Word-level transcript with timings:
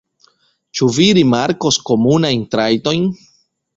Ĉu 0.77 0.87
vi 0.95 1.05
rimarkos 1.17 1.79
komunajn 1.91 2.47
trajtojn? 2.57 3.07